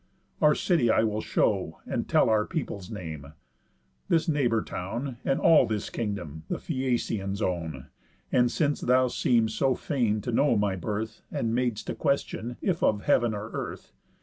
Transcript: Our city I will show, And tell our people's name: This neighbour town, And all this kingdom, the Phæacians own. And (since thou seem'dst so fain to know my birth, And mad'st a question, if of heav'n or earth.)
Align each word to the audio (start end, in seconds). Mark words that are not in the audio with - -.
Our 0.41 0.55
city 0.55 0.89
I 0.89 1.03
will 1.03 1.21
show, 1.21 1.77
And 1.85 2.09
tell 2.09 2.27
our 2.27 2.43
people's 2.47 2.89
name: 2.89 3.33
This 4.09 4.27
neighbour 4.27 4.63
town, 4.63 5.17
And 5.23 5.39
all 5.39 5.67
this 5.67 5.91
kingdom, 5.91 6.41
the 6.49 6.57
Phæacians 6.57 7.39
own. 7.39 7.85
And 8.31 8.49
(since 8.49 8.81
thou 8.81 9.09
seem'dst 9.09 9.51
so 9.51 9.75
fain 9.75 10.19
to 10.21 10.31
know 10.31 10.57
my 10.57 10.75
birth, 10.75 11.21
And 11.31 11.53
mad'st 11.53 11.87
a 11.91 11.93
question, 11.93 12.57
if 12.63 12.81
of 12.81 13.03
heav'n 13.03 13.35
or 13.35 13.51
earth.) 13.51 13.93